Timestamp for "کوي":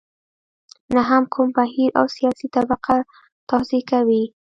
3.91-4.23